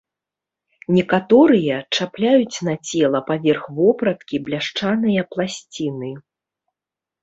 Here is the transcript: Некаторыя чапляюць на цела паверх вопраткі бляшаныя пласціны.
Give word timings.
Некаторыя 0.95 1.75
чапляюць 1.97 2.57
на 2.69 2.75
цела 2.89 3.19
паверх 3.31 3.63
вопраткі 3.79 4.43
бляшаныя 4.49 5.21
пласціны. 5.35 6.11